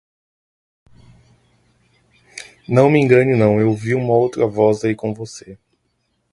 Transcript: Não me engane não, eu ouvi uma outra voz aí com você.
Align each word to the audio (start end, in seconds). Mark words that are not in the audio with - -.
Não 2.67 2.89
me 2.89 2.99
engane 2.99 3.37
não, 3.37 3.61
eu 3.61 3.69
ouvi 3.69 3.93
uma 3.93 4.11
outra 4.15 4.47
voz 4.47 4.83
aí 4.83 4.95
com 4.95 5.13
você. 5.13 5.59